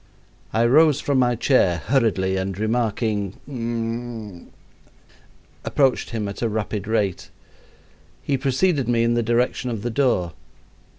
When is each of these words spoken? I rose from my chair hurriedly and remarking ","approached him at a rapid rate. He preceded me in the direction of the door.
I 0.51 0.65
rose 0.65 0.99
from 0.99 1.19
my 1.19 1.35
chair 1.35 1.77
hurriedly 1.77 2.35
and 2.35 2.57
remarking 2.57 4.49
","approached 5.63 6.09
him 6.09 6.27
at 6.27 6.41
a 6.41 6.49
rapid 6.49 6.87
rate. 6.87 7.29
He 8.23 8.35
preceded 8.35 8.89
me 8.89 9.03
in 9.03 9.13
the 9.13 9.21
direction 9.21 9.69
of 9.69 9.83
the 9.83 9.91
door. 9.91 10.33